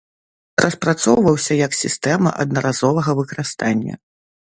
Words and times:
Распрацоўваўся 0.65 1.53
як 1.65 1.71
сістэма 1.83 2.29
аднаразовага 2.47 3.11
выкарыстання. 3.25 3.93